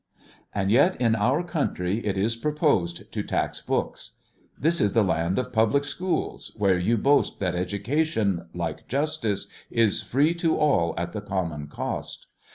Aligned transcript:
And 0.51 0.71
yet 0.71 0.99
in 0.99 1.13
our 1.15 1.43
country 1.43 2.03
it 2.03 2.17
is 2.17 2.35
proposed 2.35 3.11
to 3.11 3.21
tax 3.21 3.61
books. 3.61 4.13
This 4.57 4.81
is 4.81 4.93
the 4.93 5.03
land 5.03 5.37
of 5.37 5.53
public 5.53 5.85
schools, 5.85 6.53
where 6.57 6.79
you 6.79 6.97
boast 6.97 7.39
that 7.39 7.53
education, 7.53 8.47
like 8.55 8.87
justice, 8.87 9.45
is 9.69 10.01
free 10.01 10.33
to 10.41 10.57
all 10.57 10.95
at 10.97 11.13
the 11.13 11.21
common 11.21 11.67
cost. 11.67 12.25